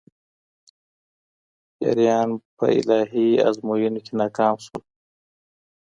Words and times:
پيريان 1.77 2.29
په 2.57 2.65
الهي 2.79 3.27
ازموينو 3.47 3.99
کي 4.05 4.13
ناکام 4.19 4.55
سول 4.65 4.83